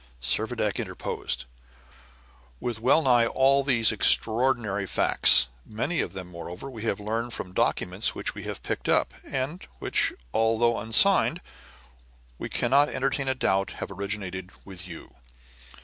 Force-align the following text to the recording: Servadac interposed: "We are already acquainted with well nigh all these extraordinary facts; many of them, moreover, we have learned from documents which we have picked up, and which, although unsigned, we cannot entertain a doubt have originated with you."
Servadac 0.19 0.79
interposed: 0.79 1.45
"We 2.59 2.71
are 2.71 2.73
already 2.73 2.79
acquainted 2.79 2.79
with 2.79 2.81
well 2.81 3.01
nigh 3.03 3.25
all 3.27 3.63
these 3.63 3.91
extraordinary 3.91 4.87
facts; 4.87 5.45
many 5.63 5.99
of 6.01 6.13
them, 6.13 6.25
moreover, 6.27 6.71
we 6.71 6.81
have 6.81 6.99
learned 6.99 7.33
from 7.33 7.53
documents 7.53 8.15
which 8.15 8.33
we 8.33 8.41
have 8.45 8.63
picked 8.63 8.89
up, 8.89 9.13
and 9.23 9.63
which, 9.77 10.11
although 10.33 10.79
unsigned, 10.79 11.39
we 12.39 12.49
cannot 12.49 12.89
entertain 12.89 13.27
a 13.27 13.35
doubt 13.35 13.73
have 13.73 13.91
originated 13.91 14.49
with 14.65 14.87
you." 14.87 15.13